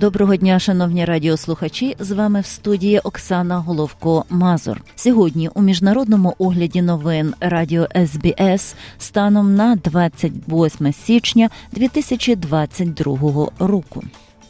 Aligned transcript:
Доброго 0.00 0.36
дня, 0.36 0.58
шановні 0.58 1.04
радіослухачі. 1.04 1.96
З 1.98 2.10
вами 2.10 2.40
в 2.40 2.46
студії 2.46 2.98
Оксана 2.98 3.58
Головко 3.58 4.24
Мазур. 4.30 4.82
Сьогодні 4.96 5.48
у 5.54 5.62
міжнародному 5.62 6.34
огляді 6.38 6.82
новин 6.82 7.34
Радіо 7.40 7.86
СБС 8.06 8.74
станом 8.98 9.54
на 9.54 9.76
28 9.76 10.92
січня 10.92 11.50
2022 11.72 13.48
року. 13.58 14.02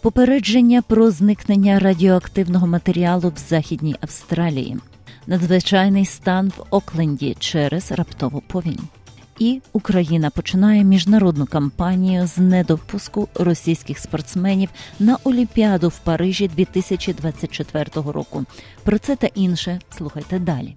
Попередження 0.02 0.82
про 0.82 1.10
зникнення 1.10 1.78
радіоактивного 1.78 2.66
матеріалу 2.66 3.32
в 3.36 3.38
Західній 3.48 3.96
Австралії, 4.00 4.76
надзвичайний 5.26 6.04
стан 6.04 6.48
в 6.48 6.64
Окленді 6.70 7.36
через 7.38 7.92
раптову 7.92 8.42
повінь. 8.46 8.88
І 9.40 9.60
Україна 9.72 10.30
починає 10.30 10.84
міжнародну 10.84 11.46
кампанію 11.46 12.26
з 12.26 12.38
недопуску 12.38 13.28
російських 13.34 13.98
спортсменів 13.98 14.68
на 14.98 15.18
Олімпіаду 15.24 15.88
в 15.88 15.98
Парижі 15.98 16.48
2024 16.48 17.84
року. 17.94 18.44
Про 18.82 18.98
це 18.98 19.16
та 19.16 19.26
інше 19.26 19.80
слухайте 19.90 20.38
далі. 20.38 20.76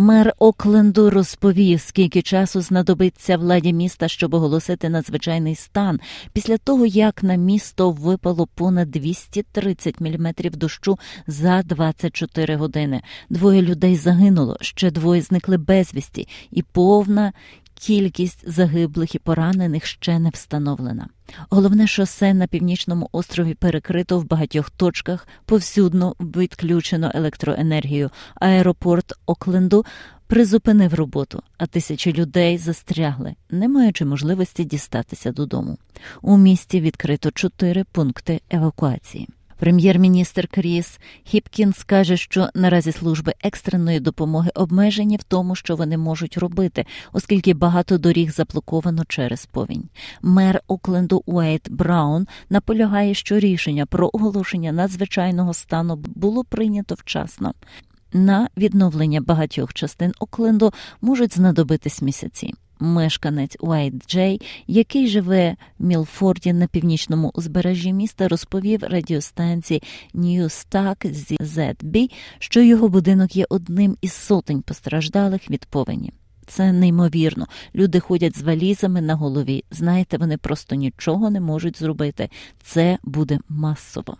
Мер 0.00 0.34
Окленду 0.38 1.10
розповів, 1.10 1.80
скільки 1.80 2.22
часу 2.22 2.60
знадобиться 2.60 3.36
владі 3.36 3.72
міста, 3.72 4.08
щоб 4.08 4.34
оголосити 4.34 4.88
надзвичайний 4.88 5.54
стан 5.54 6.00
після 6.32 6.58
того, 6.58 6.86
як 6.86 7.22
на 7.22 7.34
місто 7.34 7.90
випало 7.90 8.46
понад 8.46 8.90
230 8.90 10.00
мм 10.00 10.34
дощу 10.52 10.98
за 11.26 11.62
24 11.62 12.56
години. 12.56 13.02
Двоє 13.30 13.62
людей 13.62 13.96
загинуло, 13.96 14.56
ще 14.60 14.90
двоє 14.90 15.22
зникли 15.22 15.56
безвісті, 15.56 16.28
і 16.50 16.62
повна 16.62 17.32
кількість 17.80 18.50
загиблих 18.50 19.14
і 19.14 19.18
поранених 19.18 19.86
ще 19.86 20.18
не 20.18 20.30
встановлена. 20.30 21.08
Головне 21.50 21.86
шосе 21.86 22.34
на 22.34 22.46
північному 22.46 23.08
острові 23.12 23.54
перекрито 23.54 24.18
в 24.18 24.28
багатьох 24.28 24.70
точках, 24.70 25.28
повсюдно 25.44 26.14
відключено 26.20 27.10
електроенергію. 27.14 28.10
Аеропорт 28.34 29.12
Окленду 29.26 29.84
призупинив 30.26 30.94
роботу, 30.94 31.42
а 31.58 31.66
тисячі 31.66 32.12
людей 32.12 32.58
застрягли, 32.58 33.34
не 33.50 33.68
маючи 33.68 34.04
можливості 34.04 34.64
дістатися 34.64 35.32
додому. 35.32 35.78
У 36.22 36.38
місті 36.38 36.80
відкрито 36.80 37.30
чотири 37.30 37.84
пункти 37.84 38.40
евакуації. 38.50 39.28
Прем'єр-міністр 39.60 40.48
Кріс 40.48 40.98
Хіпкінс 41.24 41.84
каже, 41.84 42.16
що 42.16 42.48
наразі 42.54 42.92
служби 42.92 43.34
екстреної 43.42 44.00
допомоги 44.00 44.50
обмежені 44.54 45.16
в 45.16 45.22
тому, 45.22 45.54
що 45.54 45.76
вони 45.76 45.98
можуть 45.98 46.38
робити, 46.38 46.86
оскільки 47.12 47.54
багато 47.54 47.98
доріг 47.98 48.32
заблоковано 48.32 49.04
через 49.08 49.46
повінь. 49.46 49.88
Мер 50.22 50.60
Окленду 50.68 51.22
Уейт 51.26 51.70
Браун 51.70 52.26
наполягає, 52.50 53.14
що 53.14 53.38
рішення 53.38 53.86
про 53.86 54.10
оголошення 54.12 54.72
надзвичайного 54.72 55.54
стану 55.54 55.96
було 55.96 56.44
прийнято 56.44 56.94
вчасно. 56.98 57.54
На 58.12 58.48
відновлення 58.56 59.20
багатьох 59.20 59.74
частин 59.74 60.12
Окленду 60.18 60.72
можуть 61.00 61.36
знадобитись 61.36 62.02
місяці 62.02 62.54
мешканець 62.80 63.56
Уайт 63.60 64.08
Джей, 64.08 64.40
який 64.66 65.08
живе 65.08 65.56
в 65.78 65.84
Мілфорді 65.84 66.52
на 66.52 66.66
північному 66.66 67.30
узбережжі 67.34 67.92
міста, 67.92 68.28
розповів 68.28 68.82
радіостанції 68.82 69.82
Ньюстак 70.14 71.04
ZB, 71.04 72.10
що 72.38 72.62
його 72.62 72.88
будинок 72.88 73.36
є 73.36 73.46
одним 73.48 73.96
із 74.00 74.12
сотень 74.12 74.62
постраждалих 74.62 75.50
від 75.50 75.64
повені. 75.64 76.12
Це 76.46 76.72
неймовірно. 76.72 77.46
Люди 77.74 78.00
ходять 78.00 78.38
з 78.38 78.42
валізами 78.42 79.00
на 79.00 79.14
голові. 79.14 79.64
Знаєте, 79.70 80.16
вони 80.16 80.36
просто 80.36 80.74
нічого 80.74 81.30
не 81.30 81.40
можуть 81.40 81.78
зробити. 81.78 82.30
Це 82.62 82.98
буде 83.02 83.38
масово. 83.48 84.16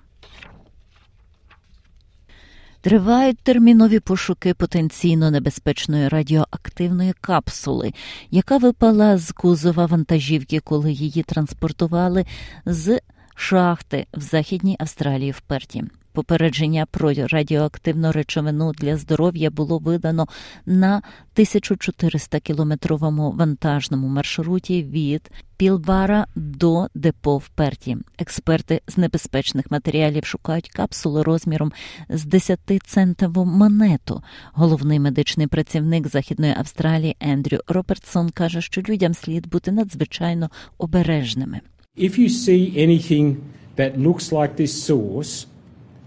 Тривають 2.81 3.39
термінові 3.39 4.01
пошуки 4.01 4.55
потенційно 4.55 5.31
небезпечної 5.31 6.09
радіоактивної 6.09 7.13
капсули, 7.21 7.93
яка 8.31 8.57
випала 8.57 9.19
з 9.19 9.33
кузова 9.33 9.87
вантажівки, 9.87 10.61
коли 10.61 10.93
її 10.93 11.23
транспортували 11.23 12.27
з 12.65 13.01
шахти 13.35 14.07
в 14.15 14.21
Західній 14.21 14.77
Австралії 14.79 15.31
в 15.31 15.41
Перті. 15.41 15.85
Попередження 16.13 16.87
про 16.91 17.13
радіоактивну 17.13 18.13
речовину 18.13 18.73
для 18.73 18.97
здоров'я 18.97 19.51
було 19.51 19.79
видано 19.79 20.27
на 20.67 21.03
1400-кілометровому 21.37 23.37
вантажному 23.37 24.09
маршруті 24.09 24.83
від 24.83 25.31
Пілбара 25.57 26.27
до 26.35 26.89
депо 26.95 27.39
в 27.39 27.49
Перті. 27.49 27.97
Експерти 28.19 28.81
з 28.87 28.97
небезпечних 28.97 29.71
матеріалів 29.71 30.25
шукають 30.25 30.69
капсулу 30.69 31.23
розміром 31.23 31.73
з 32.09 32.27
10-центову 32.27 33.45
монету. 33.45 34.23
Головний 34.53 35.01
медичний 35.01 35.47
працівник 35.47 36.09
Західної 36.09 36.55
Австралії 36.57 37.17
Ендрю 37.21 37.59
Робертсон 37.67 38.31
каже, 38.31 38.61
що 38.61 38.81
людям 38.81 39.15
слід 39.15 39.49
бути 39.49 39.73
надзвичайно 39.73 40.51
обережними. 40.79 41.61
If 41.99 42.19
you 42.19 42.29
see 42.29 42.77
anything 42.77 43.37
that 43.77 43.99
looks 43.99 44.33
like 44.33 44.57
this 44.57 44.73
source, 44.89 45.47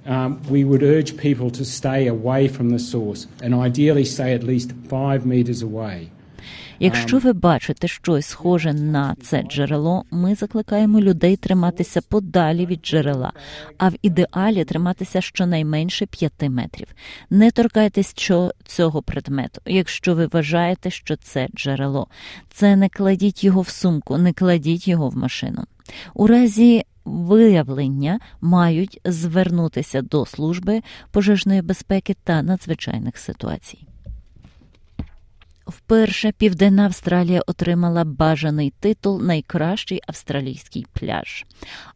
um, 0.06 0.42
we 0.50 0.64
would 0.64 0.84
urge 0.84 1.18
people 1.18 1.50
to 1.52 1.66
stay 1.66 2.08
away 2.08 2.48
from 2.48 2.70
the 2.70 2.80
source 2.80 3.28
and 3.42 3.54
ideally 3.54 4.06
stay 4.06 4.34
at 4.34 4.44
least 4.44 4.72
five 4.90 5.26
meters 5.26 5.62
away. 5.62 6.10
Якщо 6.80 7.20
ви 7.20 7.34
бачите 7.34 7.88
щось 7.88 8.26
схоже 8.26 8.74
на 8.74 9.16
це 9.22 9.44
джерело, 9.44 10.06
ми 10.12 10.36
закликаємо 10.36 11.02
людей 11.02 11.36
триматися 11.36 12.02
подалі 12.02 12.66
від 12.66 12.86
джерела, 12.86 13.34
а 13.78 13.90
в 13.90 13.94
ідеалі 14.02 14.66
триматися 14.66 15.22
щонайменше 15.22 16.06
п'яти 16.06 16.50
метрів. 16.50 16.88
Не 17.30 17.52
торкайтесь 17.52 18.16
цього 18.66 19.02
предмету, 19.02 19.62
якщо 19.66 20.16
ви 20.16 20.28
вважаєте, 20.28 20.92
що 20.92 21.16
це 21.16 21.48
джерело. 21.56 22.08
Це 22.50 22.76
не 22.76 22.90
кладіть 22.90 23.44
його 23.44 23.62
в 23.62 23.70
сумку, 23.70 24.18
не 24.18 24.34
кладіть 24.34 24.88
його 24.88 25.10
в 25.10 25.18
машину. 25.18 25.64
У 26.14 26.28
разі 26.28 26.84
виявлення 27.06 28.20
мають 28.42 29.02
звернутися 29.06 30.02
до 30.02 30.26
служби 30.26 30.82
пожежної 31.12 31.62
безпеки 31.62 32.16
та 32.24 32.44
надзвичайних 32.44 33.18
ситуацій. 33.18 33.88
Вперше 35.68 36.32
Південна 36.32 36.86
Австралія 36.86 37.42
отримала 37.48 38.04
бажаний 38.04 38.74
титул 38.80 39.24
Найкращий 39.24 40.02
австралійський 40.08 40.86
пляж. 40.94 41.46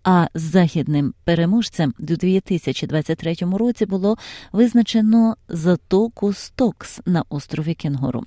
А 0.04 0.28
західним 0.34 1.14
переможцем 1.24 1.94
у 2.00 2.04
2023 2.04 3.36
році 3.42 3.86
було 3.86 4.18
визначено 4.52 5.36
затоку 5.50 6.34
Стокс 6.34 7.02
на 7.06 7.24
острові 7.30 7.74
Кенгуру. 7.74 8.24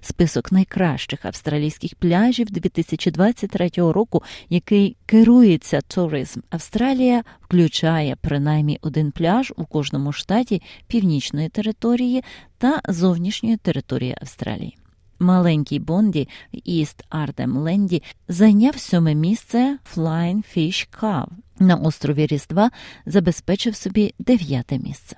Список 0.00 0.52
найкращих 0.52 1.24
австралійських 1.24 1.94
пляжів 1.94 2.50
2023 2.50 3.70
року, 3.76 4.22
який 4.48 4.96
керується 5.06 5.78
Tourism 5.78 6.38
Австралія, 6.50 7.22
включає 7.40 8.16
принаймні 8.20 8.78
один 8.82 9.10
пляж 9.10 9.52
у 9.56 9.64
кожному 9.64 10.12
штаті 10.12 10.62
північної 10.86 11.48
території 11.48 12.22
та 12.64 12.80
зовнішньої 12.88 13.56
території 13.56 14.16
Австралії. 14.20 14.76
Маленький 15.18 15.78
Бонді 15.78 16.28
в 16.54 16.58
Іст 16.64 17.04
Арнем 17.08 17.56
Ленді 17.56 18.02
зайняв 18.28 18.78
сьоме 18.78 19.14
місце 19.14 19.78
Flying 19.94 20.56
Fish 20.56 20.88
Cove. 21.00 21.28
На 21.58 21.76
острові 21.76 22.26
Різдва 22.26 22.70
забезпечив 23.06 23.76
собі 23.76 24.14
дев'яте 24.18 24.78
місце. 24.78 25.16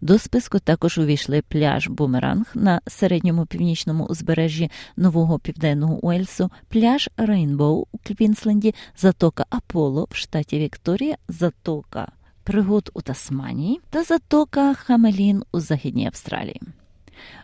До 0.00 0.18
списку 0.18 0.58
також 0.58 0.98
увійшли 0.98 1.42
пляж 1.48 1.88
Бумеранг 1.88 2.46
на 2.54 2.80
середньому 2.86 3.46
північному 3.46 4.04
узбережжі 4.04 4.70
Нового 4.96 5.38
Південного 5.38 6.06
Уельсу, 6.06 6.50
пляж 6.68 7.10
Рейнбоу 7.16 7.86
у 7.92 7.98
Квінсленді, 7.98 8.74
затока 8.96 9.46
Аполло 9.50 10.08
в 10.10 10.16
штаті 10.16 10.58
Вікторія, 10.58 11.16
затока 11.28 12.12
Пригод 12.44 12.90
у 12.94 13.00
Тасманії 13.02 13.80
та 13.90 14.02
затока 14.04 14.74
Хамелін 14.74 15.42
у 15.52 15.60
Західній 15.60 16.06
Австралії. 16.06 16.60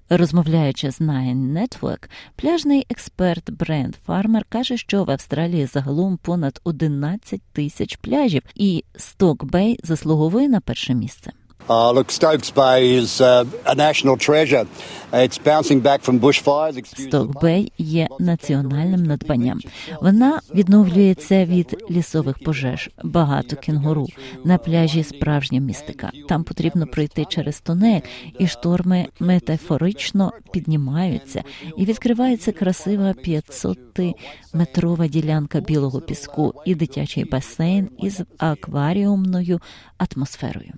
Розмовляючи 0.08 0.90
з 0.90 1.00
Nine 1.00 1.52
Network, 1.52 2.10
пляжний 2.36 2.86
експерт 2.90 3.50
Бренд 3.50 3.94
Фармер 4.06 4.44
каже, 4.48 4.76
що 4.76 5.04
в 5.04 5.10
Австралії 5.10 5.66
загалом 5.66 6.16
понад 6.16 6.60
11 6.64 7.42
тисяч 7.52 7.96
пляжів, 7.96 8.42
і 8.54 8.84
Сток 8.96 9.44
Бей 9.44 9.80
заслуговує 9.82 10.48
на 10.48 10.60
перше 10.60 10.94
місце. 10.94 11.32
Uh, 11.68 11.92
is 12.78 13.20
uh, 13.20 13.44
Бей 17.42 17.72
є 17.78 18.08
національним 18.18 19.02
надбанням. 19.02 19.60
Вона 20.00 20.40
відновлюється 20.54 21.44
від 21.44 21.84
лісових 21.90 22.38
пожеж. 22.44 22.90
Багато 23.02 23.56
кінгуру 23.56 24.06
на 24.44 24.58
пляжі 24.58 25.04
справжня 25.04 25.60
містика. 25.60 26.10
Там 26.28 26.44
потрібно 26.44 26.86
пройти 26.86 27.24
через 27.28 27.60
тунель, 27.60 28.00
і 28.38 28.46
шторми 28.46 29.06
метафорично 29.20 30.32
піднімаються, 30.52 31.42
і 31.76 31.84
відкривається 31.84 32.52
красива 32.52 33.14
500-метрова 33.26 35.08
ділянка 35.08 35.60
білого 35.60 36.00
піску 36.00 36.54
і 36.64 36.74
дитячий 36.74 37.24
басейн 37.24 37.88
із 37.98 38.20
акваріумною 38.38 39.60
атмосферою. 39.98 40.72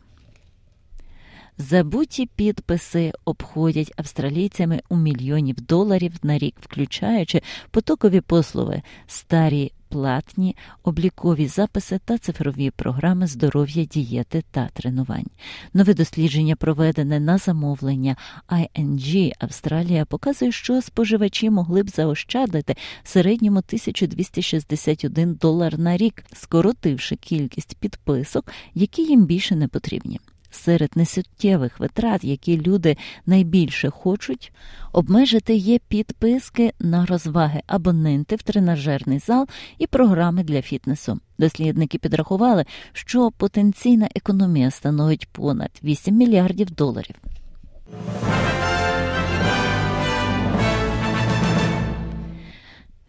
Забуті 1.61 2.27
підписи 2.27 3.13
обходять 3.25 3.93
австралійцями 3.97 4.81
у 4.89 4.97
мільйонів 4.97 5.57
доларів 5.61 6.13
на 6.23 6.39
рік, 6.39 6.55
включаючи 6.61 7.43
потокові 7.71 8.21
послуги, 8.21 8.83
старі 9.07 9.73
платні, 9.89 10.57
облікові 10.83 11.47
записи 11.47 12.01
та 12.05 12.19
цифрові 12.19 12.71
програми 12.71 13.27
здоров'я, 13.27 13.85
дієти 13.85 14.45
та 14.51 14.69
тренувань. 14.73 15.27
Нове 15.75 15.95
дослідження, 15.95 16.57
проведене 16.57 17.21
на 17.21 17.39
замовлення 17.39 18.17
ING 18.49 19.33
Австралія, 19.39 20.05
показує, 20.05 20.53
що 20.53 20.83
споживачі 20.83 21.51
могли 21.51 21.83
б 21.83 21.89
заощадити 21.89 22.77
в 23.03 23.09
середньому 23.09 23.59
1261 23.59 25.35
долар 25.35 25.79
на 25.79 25.97
рік, 25.97 26.25
скоротивши 26.33 27.17
кількість 27.17 27.77
підписок, 27.77 28.53
які 28.75 29.03
їм 29.03 29.27
більше 29.27 29.57
не 29.57 29.69
потрібні 29.69 30.21
серед 30.51 30.91
несуттєвих 30.97 31.81
витрат, 31.81 32.25
які 32.25 32.61
люди 32.61 32.97
найбільше 33.27 33.91
хочуть, 33.91 34.53
обмежити 34.93 35.55
є 35.55 35.79
підписки 35.89 36.73
на 36.81 37.07
розваги, 37.07 37.63
абоненти 37.67 38.37
в 38.37 38.43
тренажерний 38.43 39.19
зал 39.19 39.47
і 39.79 39.87
програми 39.87 40.45
для 40.45 40.63
фітнесу. 40.63 41.21
Дослідники 41.39 41.99
підрахували, 41.99 42.65
що 42.93 43.31
потенційна 43.31 44.09
економія 44.15 44.71
становить 44.71 45.29
понад 45.29 45.71
8 45.85 46.17
мільярдів 46.17 46.71
доларів. 46.71 47.15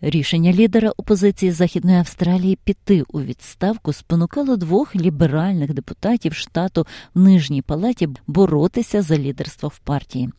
Рішення 0.01 0.54
лідера 0.54 0.92
опозиції 0.98 1.51
Західної 1.51 1.98
Австралії 1.98 2.57
піти 2.63 3.04
у 3.07 3.22
відставку 3.22 3.94
спонукало 3.94 4.57
двох 4.57 4.96
ліберальних 4.96 5.74
депутатів 5.74 6.34
штату 6.34 6.88
в 7.13 7.19
нижній 7.19 7.62
палаті 7.62 8.10
боротися 8.28 9.01
за 9.01 9.18
лідерство 9.18 9.69
в 9.69 9.80
партії. 9.80 10.30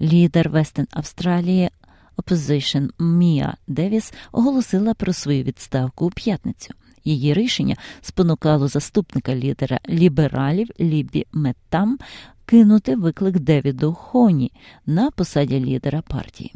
Лідер 0.00 0.48
Вестен 0.48 0.86
Австралії 0.90 1.70
Opposition 2.16 2.88
Мія 2.98 3.56
Девіс 3.66 4.12
оголосила 4.32 4.94
про 4.94 5.12
свою 5.12 5.42
відставку 5.42 6.06
у 6.06 6.10
п'ятницю. 6.10 6.74
Її 7.04 7.34
рішення 7.34 7.76
спонукало 8.00 8.68
заступника 8.68 9.34
лідера 9.34 9.80
лібералів 9.88 10.68
Лібі 10.80 11.26
Меттам 11.32 11.98
кинути 12.46 12.96
виклик 12.96 13.38
Девіду 13.38 13.92
Хоні 13.92 14.52
на 14.86 15.10
посаді 15.10 15.60
лідера 15.60 16.02
партії. 16.02 16.54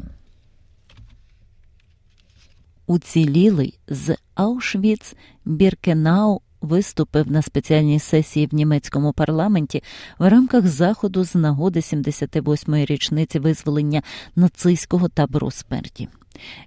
Уцілілий 2.87 3.79
з 3.87 4.15
Аушвіц 4.35 5.15
Біркенау 5.45 6.41
виступив 6.61 7.31
на 7.31 7.41
спеціальній 7.41 7.99
сесії 7.99 8.47
в 8.47 8.53
німецькому 8.53 9.13
парламенті 9.13 9.83
в 10.19 10.29
рамках 10.29 10.67
заходу 10.67 11.23
з 11.23 11.35
нагоди 11.35 11.79
78-ї 11.79 12.85
річниці 12.85 13.39
визволення 13.39 14.01
нацистського 14.35 15.09
табору 15.09 15.51
смерті. 15.51 16.07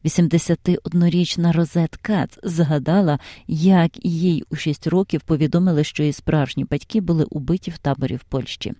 81-річна 0.05 1.53
Розет 1.53 1.97
Кац 1.97 2.39
згадала, 2.43 3.19
як 3.49 4.07
їй 4.07 4.45
у 4.51 4.57
6 4.57 4.87
років 4.87 5.21
повідомили, 5.21 5.85
що 5.85 6.03
її 6.03 6.13
справжні 6.13 6.65
батьки 6.65 7.01
були 7.01 7.25
убиті 7.25 7.71
в 7.71 7.79
таборі 7.79 8.17
в 8.17 8.25
Польщі. 8.25 8.73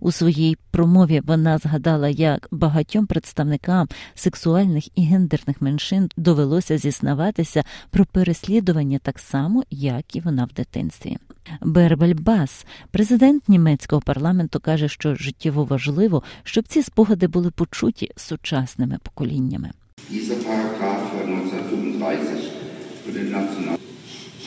У 0.00 0.12
своїй 0.12 0.56
промові 0.70 1.20
вона 1.24 1.58
згадала, 1.58 2.08
як 2.08 2.48
багатьом 2.50 3.06
представникам 3.06 3.88
сексуальних 4.14 4.98
і 4.98 5.04
гендерних 5.04 5.62
меншин 5.62 6.10
довелося 6.16 6.78
зізнаватися 6.78 7.64
про 7.90 8.04
переслідування 8.04 8.98
так 8.98 9.18
само, 9.18 9.64
як 9.70 10.16
і 10.16 10.20
вона 10.20 10.44
в 10.44 10.52
дитинстві. 10.52 11.18
Бербель 11.60 12.14
Бас, 12.14 12.66
президент 12.90 13.48
німецького 13.48 14.02
парламенту, 14.02 14.60
каже, 14.60 14.88
що 14.88 15.14
життєво 15.14 15.64
важливо, 15.64 16.22
щоб 16.42 16.68
ці 16.68 16.82
спогади 16.82 17.26
були 17.26 17.50
почуті 17.50 18.10
сучасними 18.16 18.98
поколіннями. 19.02 19.70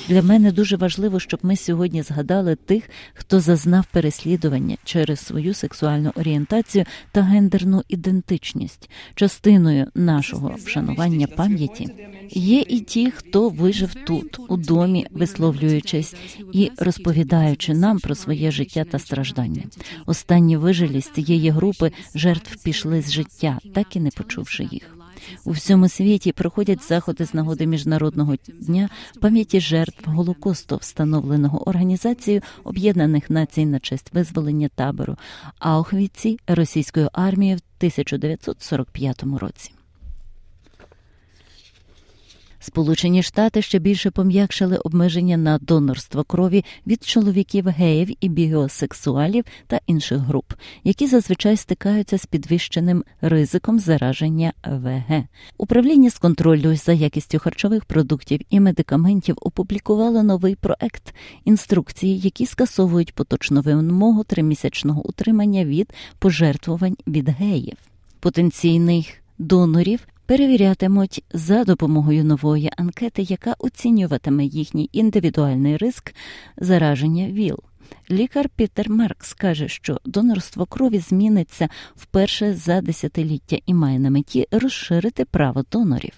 Для 0.08 0.22
мене 0.22 0.52
дуже 0.52 0.78
важливо, 0.78 1.20
щоб 1.20 1.40
ми 1.44 1.56
сьогодні 1.56 2.02
згадали 2.02 2.56
тих, 2.56 2.90
хто 3.14 3.40
зазнав 3.40 3.86
переслідування 3.92 4.78
через 4.84 5.20
свою 5.20 5.54
сексуальну 5.54 6.12
орієнтацію 6.16 6.86
та 7.12 7.22
гендерну 7.22 7.84
ідентичність. 7.88 8.90
Частиною 9.16 9.88
нашого 9.96 10.56
вшанування 10.66 11.28
пам'яті 11.28 11.88
є 12.30 12.64
і 12.68 12.80
ті, 12.80 13.12
хто 13.12 13.50
вижив 13.50 13.94
тут, 13.94 14.40
у 14.50 14.58
домі, 14.58 15.08
висловлюючись 15.12 16.16
і 16.54 16.72
розповідаючи 16.78 17.74
нам 17.74 18.00
про 18.00 18.16
своє 18.16 18.52
життя 18.52 18.84
та 18.84 19.00
страждання. 19.00 19.64
Останні 20.06 20.58
вижилі 20.58 21.02
з 21.02 21.10
цієї 21.10 21.50
групи 21.50 21.92
жертв 22.16 22.64
пішли 22.64 23.02
з 23.02 23.12
життя, 23.12 23.60
так 23.74 23.96
і 23.96 24.00
не 24.00 24.10
почувши 24.10 24.68
їх. 24.72 25.01
У 25.46 25.52
всьому 25.52 25.90
світі 25.90 26.32
проходять 26.32 26.84
заходи 26.84 27.26
з 27.26 27.34
нагоди 27.34 27.68
міжнародного 27.68 28.36
дня 28.60 28.90
пам'яті 29.22 29.60
жертв 29.60 30.10
голокосту, 30.10 30.78
встановленого 30.78 31.70
організацією 31.70 32.42
Об'єднаних 32.64 33.30
Націй 33.30 33.66
на 33.66 33.80
честь 33.80 34.14
визволення 34.14 34.70
табору 34.76 35.18
Аухвіці 35.60 36.40
російською 36.48 37.10
армією 37.14 37.58
в 37.58 37.62
1945 37.78 39.24
році. 39.24 39.72
Сполучені 42.64 43.24
Штати 43.24 43.62
ще 43.62 43.80
більше 43.80 44.12
пом'якшили 44.12 44.78
обмеження 44.78 45.38
на 45.38 45.58
донорство 45.58 46.24
крові 46.24 46.66
від 46.88 47.04
чоловіків 47.04 47.68
геїв 47.68 48.18
і 48.20 48.30
біосексуалів 48.30 49.44
та 49.68 49.80
інших 49.88 50.18
груп, 50.18 50.54
які 50.84 51.08
зазвичай 51.08 51.58
стикаються 51.58 52.18
з 52.18 52.26
підвищеним 52.26 53.04
ризиком 53.22 53.80
зараження 53.80 54.54
ВГ. 54.66 55.24
Управління 55.58 56.10
з 56.10 56.18
контролю 56.18 56.76
за 56.76 56.94
якістю 56.94 57.40
харчових 57.40 57.86
продуктів 57.86 58.40
і 58.50 58.60
медикаментів 58.60 59.36
опублікувало 59.42 60.24
новий 60.24 60.56
проект 60.56 61.16
інструкції, 61.46 62.20
які 62.20 62.46
скасовують 62.46 63.14
поточну 63.14 63.62
вимогу 63.62 64.24
тримісячного 64.24 65.08
утримання 65.08 65.66
від 65.66 65.94
пожертвувань 66.20 66.98
від 67.08 67.30
геїв. 67.30 67.78
Потенційних 68.20 69.06
донорів 69.38 70.08
перевірятимуть 70.32 71.24
за 71.34 71.64
допомогою 71.64 72.24
нової 72.24 72.72
анкети, 72.78 73.22
яка 73.22 73.56
оцінюватиме 73.60 74.46
їхній 74.46 74.90
індивідуальний 74.92 75.78
риск 75.78 76.16
зараження 76.58 77.28
ВІЛ. 77.28 77.60
Лікар 78.12 78.50
Пітер 78.50 78.90
Маркс 78.90 79.34
каже, 79.34 79.68
що 79.68 80.00
донорство 80.06 80.66
крові 80.66 81.00
зміниться 81.00 81.70
вперше 81.96 82.54
за 82.54 82.82
десятиліття 82.82 83.58
і 83.66 83.74
має 83.74 84.00
на 84.00 84.10
меті 84.10 84.48
розширити 84.52 85.26
право 85.26 85.64
донорів. 85.72 86.14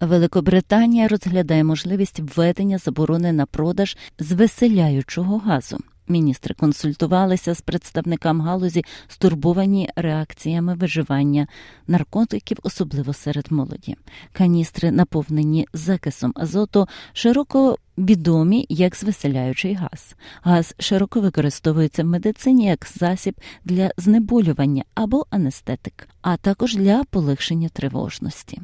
Великобританія 0.00 1.08
розглядає 1.08 1.64
можливість 1.64 2.20
введення 2.20 2.78
заборони 2.78 3.32
на 3.32 3.46
продаж 3.46 3.96
звеселяючого 4.18 5.38
газу. 5.38 5.78
Міністри 6.08 6.54
консультувалися 6.54 7.54
з 7.54 7.60
представниками 7.60 8.44
галузі, 8.44 8.84
стурбовані 9.08 9.90
реакціями 9.96 10.74
виживання 10.74 11.46
наркотиків, 11.86 12.58
особливо 12.62 13.12
серед 13.12 13.52
молоді. 13.52 13.96
Каністри, 14.32 14.90
наповнені 14.90 15.66
закисом 15.72 16.32
азоту, 16.36 16.88
широко 17.12 17.78
відомі 17.98 18.66
як 18.68 18.96
звеселяючий 18.96 19.74
газ. 19.74 20.14
Газ 20.42 20.74
широко 20.78 21.20
використовується 21.20 22.02
в 22.02 22.06
медицині 22.06 22.66
як 22.66 22.86
засіб 22.94 23.34
для 23.64 23.90
знеболювання 23.96 24.84
або 24.94 25.26
анестетик, 25.30 26.08
а 26.22 26.36
також 26.36 26.76
для 26.76 27.04
полегшення 27.04 27.68
тривожності. 27.68 28.62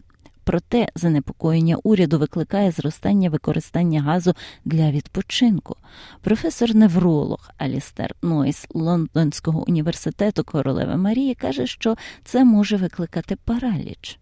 Проте 0.50 0.88
занепокоєння 0.94 1.76
уряду 1.82 2.18
викликає 2.18 2.70
зростання 2.70 3.30
використання 3.30 4.02
газу 4.02 4.34
для 4.64 4.90
відпочинку. 4.90 5.76
Професор-невролог 6.22 7.50
Алістер 7.58 8.14
Нойс 8.22 8.66
Лондонського 8.74 9.64
університету 9.68 10.44
Королеви 10.44 10.96
Марії 10.96 11.34
каже, 11.34 11.66
що 11.66 11.96
це 12.24 12.44
може 12.44 12.76
викликати 12.76 13.36
параліч. 13.44 14.18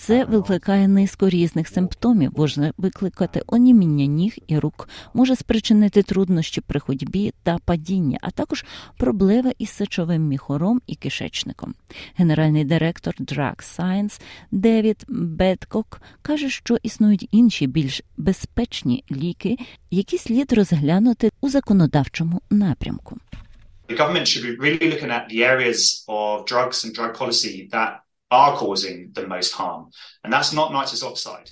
Це 0.00 0.24
викликає 0.24 0.88
низку 0.88 1.28
різних 1.28 1.68
симптомів, 1.68 2.32
може 2.36 2.72
викликати 2.76 3.42
оніміння 3.46 4.06
ніг 4.06 4.34
і 4.46 4.58
рук, 4.58 4.88
може 5.14 5.36
спричинити 5.36 6.02
труднощі 6.02 6.60
при 6.60 6.80
ходьбі 6.80 7.32
та 7.42 7.58
падіння, 7.64 8.18
а 8.20 8.30
також 8.30 8.64
проблеми 8.98 9.52
із 9.58 9.70
сечовим 9.70 10.22
міхором 10.22 10.80
і 10.86 10.94
кишечником. 10.94 11.74
Генеральний 12.16 12.64
директор 12.64 13.14
Drug 13.14 13.56
Science 13.56 14.20
Девід 14.50 15.04
Беткок 15.08 16.00
каже, 16.22 16.50
що 16.50 16.76
існують 16.82 17.28
інші 17.30 17.66
більш 17.66 18.02
безпечні 18.16 19.04
ліки, 19.10 19.56
які 19.90 20.18
слід 20.18 20.52
розглянути 20.52 21.30
у 21.40 21.48
законодавчому 21.48 22.40
напрямку. 22.50 23.18
The 23.88 23.98
government 23.98 24.26
should 24.26 24.44
be 24.44 24.56
really 24.66 24.88
looking 24.92 25.10
at 25.10 25.28
the 25.32 25.40
areas 25.54 25.80
of 26.08 26.46
drugs 26.46 26.84
and 26.84 26.94
drug 26.94 27.12
policy 27.18 27.68
that 27.72 27.90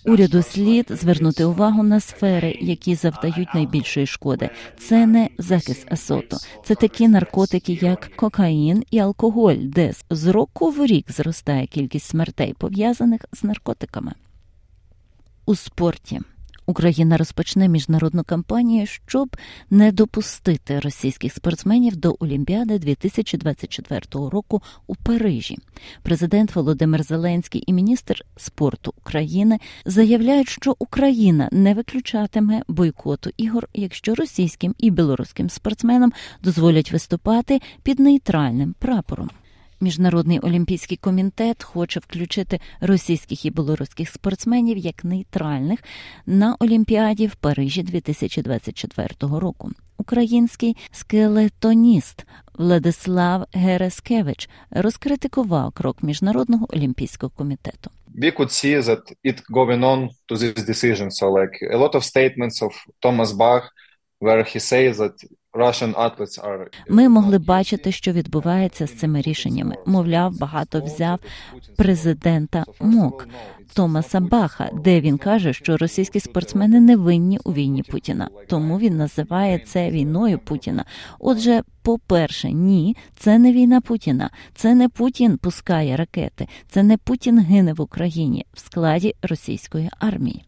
Уряду 0.05 0.43
слід 0.43 0.87
звернути 0.91 1.45
увагу 1.45 1.83
на 1.83 2.01
сфери, 2.01 2.59
які 2.61 2.95
завдають 2.95 3.55
найбільшої 3.55 4.07
шкоди. 4.07 4.51
Це 4.79 5.07
не 5.07 5.29
захист 5.39 5.93
азоту, 5.93 6.37
це 6.65 6.75
такі 6.75 7.09
наркотики, 7.09 7.79
як 7.83 8.17
кокаїн 8.17 8.85
і 8.91 8.99
алкоголь, 8.99 9.57
де 9.57 9.93
з 10.11 10.27
року 10.27 10.71
в 10.71 10.87
рік 10.87 11.13
зростає 11.13 11.67
кількість 11.67 12.07
смертей, 12.07 12.55
пов'язаних 12.59 13.21
з 13.33 13.45
наркотиками. 13.45 14.13
У 15.47 15.55
спорті 15.55 16.21
Україна 16.69 17.17
розпочне 17.17 17.69
міжнародну 17.69 18.25
кампанію, 18.25 18.87
щоб 18.87 19.37
не 19.71 19.93
допустити 19.93 20.81
російських 20.81 21.35
спортсменів 21.35 21.97
до 21.97 22.17
Олімпіади 22.21 22.79
2024 22.79 24.01
року 24.13 24.63
у 24.87 24.95
Парижі. 24.95 25.59
Президент 26.03 26.57
Володимир 26.57 27.03
Зеленський 27.03 27.65
і 27.67 27.73
міністр 27.73 28.25
спорту 28.37 28.93
України 28.99 29.59
заявляють, 29.85 30.49
що 30.49 30.77
Україна 30.79 31.49
не 31.53 31.75
виключатиме 31.75 32.63
бойкоту 32.69 33.31
ігор, 33.37 33.69
якщо 33.75 34.15
російським 34.15 34.75
і 34.79 34.91
білоруським 34.91 35.51
спортсменам 35.51 36.13
дозволять 36.43 36.93
виступати 36.93 37.61
під 37.83 38.01
нейтральним 38.01 38.75
прапором. 38.79 39.31
Міжнародний 39.81 40.39
олімпійський 40.39 40.97
комітет 40.97 41.63
хоче 41.63 42.01
включити 42.01 42.61
російських 42.81 43.45
і 43.45 43.51
білоруських 43.51 44.09
спортсменів 44.11 44.77
як 44.77 45.05
нейтральних 45.05 45.81
на 46.27 46.57
Олімпіаді 46.61 47.27
в 47.27 47.35
Парижі 47.35 47.83
2024 47.83 49.09
року. 49.21 49.71
Український 49.99 50.77
скелетоніст 50.93 52.27
Владислав 52.55 53.47
Герескевич 53.53 54.49
розкритикував 54.71 55.73
крок 55.73 56.03
міжнародного 56.03 56.67
олімпійського 56.71 57.33
комітету. 57.37 57.91
we 58.19 58.31
could 58.33 58.51
see 58.51 58.75
that 58.75 59.03
it 59.23 59.43
going 59.53 59.85
on 59.85 60.11
to 60.29 60.37
this 60.37 60.65
decision. 60.65 61.11
So, 61.11 61.31
like 61.31 61.55
a 61.71 61.77
lot 61.77 61.95
of 61.95 62.05
statements 62.05 62.63
of 62.63 62.73
Thomas 63.01 63.33
Bach, 63.33 63.65
where 64.19 64.43
he 64.43 64.59
says 64.59 64.99
that 64.99 65.17
Russian 65.59 65.95
athletes 65.95 66.67
Ми 66.89 67.09
могли 67.09 67.39
бачити, 67.39 67.93
що 67.93 68.13
відбувається 68.13 68.87
з 68.87 68.93
цими 68.93 69.21
рішеннями. 69.21 69.77
Мовляв, 69.87 70.39
багато 70.39 70.81
взяв 70.81 71.19
президента 71.77 72.65
МОК 72.81 73.29
Томаса 73.75 74.21
Баха, 74.21 74.71
де 74.85 75.01
він 75.01 75.19
каже, 75.19 75.53
що 75.53 75.77
російські 75.77 76.21
спортсмени 76.21 76.81
не 76.81 76.97
винні 76.97 77.39
у 77.45 77.53
війні 77.53 77.83
Путіна. 77.83 78.29
Тому 78.49 78.79
він 78.79 78.97
називає 78.97 79.59
це 79.59 79.91
війною 79.91 80.39
Путіна. 80.39 80.85
Отже, 81.19 81.63
по-перше, 81.83 82.53
ні, 82.53 82.97
це 83.17 83.39
не 83.39 83.53
війна 83.53 83.81
Путіна. 83.81 84.31
Це 84.55 84.75
не 84.75 84.89
Путін 84.89 85.39
пускає 85.39 85.97
ракети, 85.97 86.49
це 86.69 86.83
не 86.83 86.97
Путін 86.97 87.39
гине 87.39 87.73
в 87.73 87.81
Україні 87.81 88.47
в 88.55 88.59
складі 88.59 89.15
російської 89.23 89.91
армії. 89.99 90.45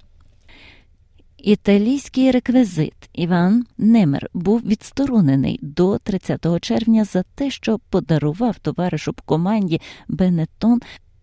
Італійський 1.42 2.30
реквізит 2.30 3.10
Іван 3.12 3.64
Немер 3.78 4.30
був 4.34 4.60
відсторонений 4.60 5.58
до 5.62 5.98
30 5.98 6.60
червня 6.60 7.04
за 7.04 7.22
те, 7.22 7.50
що 7.50 7.78
подарував 7.90 8.58
товаришу 8.58 9.12
по 9.12 9.22
команді 9.22 9.80
Бенетон 10.08 10.80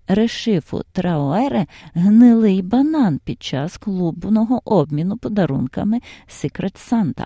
Решифу 0.07 0.83
Трауере 0.91 1.65
гнилий 1.93 2.61
банан 2.61 3.19
під 3.23 3.43
час 3.43 3.77
клубного 3.77 4.61
обміну 4.65 5.17
подарунками 5.17 5.99
Secret 6.29 6.91
Santa. 6.91 7.25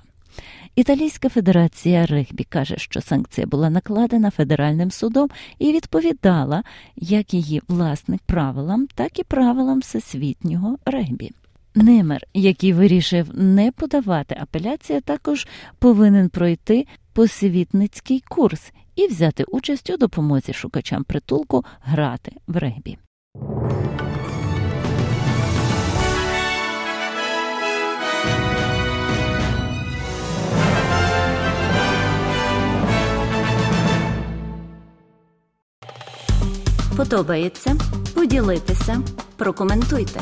Італійська 0.75 1.29
федерація 1.29 2.05
регбі 2.05 2.43
каже, 2.43 2.77
що 2.77 3.01
санкція 3.01 3.47
була 3.47 3.69
накладена 3.69 4.31
федеральним 4.31 4.91
судом 4.91 5.29
і 5.59 5.73
відповідала 5.73 6.63
як 6.95 7.33
її 7.33 7.61
власник 7.67 8.21
правилам, 8.25 8.87
так 8.95 9.19
і 9.19 9.23
правилам 9.23 9.79
всесвітнього 9.79 10.77
регбі. 10.85 11.31
Немер, 11.75 12.21
який 12.33 12.73
вирішив 12.73 13.27
не 13.33 13.71
подавати 13.71 14.37
апеляцію, 14.41 15.01
також 15.01 15.47
повинен 15.79 16.29
пройти 16.29 16.87
посвітницький 17.13 18.23
курс 18.29 18.71
і 18.95 19.07
взяти 19.07 19.43
участь 19.43 19.89
у 19.89 19.97
допомозі 19.97 20.53
шукачам 20.53 21.03
притулку 21.03 21.65
грати 21.81 22.31
в 22.47 22.57
регбі. 22.57 22.97
Подобається 36.97 37.75
поділитися, 38.15 39.01
прокоментуйте. 39.37 40.21